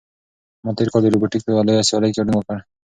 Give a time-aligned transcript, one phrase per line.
[0.63, 2.57] ما تېر کال د روبوټیک په یوه لویه سیالۍ کې ګډون وکړ.